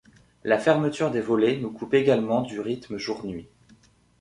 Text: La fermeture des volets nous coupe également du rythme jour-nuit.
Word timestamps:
La 0.43 0.57
fermeture 0.57 1.11
des 1.11 1.21
volets 1.21 1.57
nous 1.59 1.69
coupe 1.71 1.93
également 1.93 2.41
du 2.41 2.59
rythme 2.59 2.97
jour-nuit. 2.97 3.49